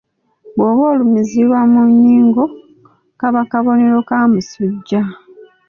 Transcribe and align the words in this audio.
Bwoba 0.55 0.83
olumizibwa 0.91 1.59
mu 1.71 1.81
nnyingo 1.89 2.43
kaba 3.19 3.41
kabonero 3.51 3.97
ka 4.09 4.19
musujja. 4.31 5.01